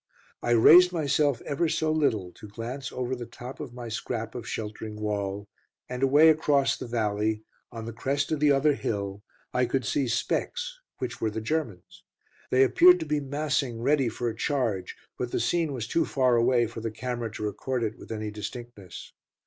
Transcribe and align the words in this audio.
I 0.41 0.49
raised 0.49 0.91
myself 0.91 1.41
ever 1.43 1.69
so 1.69 1.91
little 1.91 2.31
to 2.31 2.47
glance 2.47 2.91
over 2.91 3.15
the 3.15 3.27
top 3.27 3.59
of 3.59 3.71
my 3.71 3.87
scrap 3.87 4.33
of 4.33 4.47
sheltering 4.47 4.99
wall, 4.99 5.47
and 5.87 6.01
away 6.01 6.29
across 6.29 6.75
the 6.75 6.87
valley, 6.87 7.43
on 7.71 7.85
the 7.85 7.93
crest 7.93 8.31
of 8.31 8.39
the 8.39 8.51
other 8.51 8.73
hill, 8.73 9.21
I 9.53 9.65
could 9.67 9.85
see 9.85 10.07
specks 10.07 10.79
which 10.97 11.21
were 11.21 11.29
the 11.29 11.39
Germans. 11.39 12.03
They 12.49 12.63
appeared 12.63 12.99
to 13.01 13.05
be 13.05 13.19
massing 13.19 13.79
ready 13.83 14.09
for 14.09 14.27
a 14.27 14.35
charge, 14.35 14.95
but 15.19 15.29
the 15.29 15.39
scene 15.39 15.71
was 15.71 15.87
too 15.87 16.05
far 16.05 16.35
away 16.35 16.65
for 16.65 16.81
the 16.81 16.89
camera 16.89 17.31
to 17.33 17.43
record 17.43 17.83
it 17.83 17.99
with 17.99 18.11
any 18.11 18.31
distinctness. 18.31 19.13